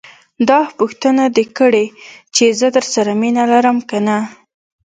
داح 0.49 0.67
پوښتنه 0.79 1.23
دې 1.35 1.45
کړې 1.57 1.85
چې 2.35 2.45
زه 2.59 2.67
درسره 2.77 3.11
مينه 3.21 3.43
لرم 3.51 3.77
که 3.89 3.97
نه. 4.07 4.17